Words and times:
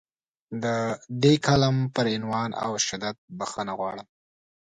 د 0.63 0.65
دې 1.23 1.33
کالم 1.45 1.77
پر 1.95 2.05
عنوان 2.15 2.49
او 2.63 2.71
شدت 2.87 3.15
بخښنه 3.37 3.73
غواړم. 3.79 4.07